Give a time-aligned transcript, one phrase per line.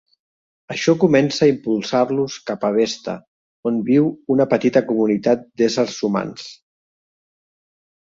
[0.75, 3.15] Això comença a impulsar-los cap a Vesta,
[3.73, 6.53] on viu una petita comunitat d'éssers humans.